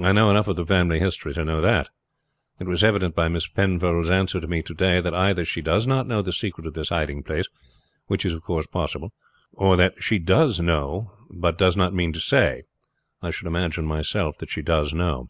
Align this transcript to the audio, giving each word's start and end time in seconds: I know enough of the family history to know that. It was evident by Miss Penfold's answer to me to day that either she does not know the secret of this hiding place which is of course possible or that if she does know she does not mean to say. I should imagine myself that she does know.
I 0.00 0.12
know 0.12 0.30
enough 0.30 0.46
of 0.46 0.54
the 0.54 0.64
family 0.64 1.00
history 1.00 1.34
to 1.34 1.44
know 1.44 1.60
that. 1.60 1.88
It 2.60 2.68
was 2.68 2.84
evident 2.84 3.16
by 3.16 3.26
Miss 3.26 3.48
Penfold's 3.48 4.08
answer 4.08 4.40
to 4.40 4.46
me 4.46 4.62
to 4.62 4.72
day 4.72 5.00
that 5.00 5.12
either 5.12 5.44
she 5.44 5.60
does 5.62 5.84
not 5.84 6.06
know 6.06 6.22
the 6.22 6.32
secret 6.32 6.64
of 6.64 6.74
this 6.74 6.90
hiding 6.90 7.24
place 7.24 7.48
which 8.06 8.24
is 8.24 8.34
of 8.34 8.42
course 8.44 8.68
possible 8.68 9.12
or 9.52 9.76
that 9.76 9.94
if 9.96 10.04
she 10.04 10.20
does 10.20 10.60
know 10.60 11.10
she 11.34 11.52
does 11.56 11.76
not 11.76 11.92
mean 11.92 12.12
to 12.12 12.20
say. 12.20 12.66
I 13.20 13.32
should 13.32 13.48
imagine 13.48 13.84
myself 13.84 14.38
that 14.38 14.48
she 14.50 14.62
does 14.62 14.94
know. 14.94 15.28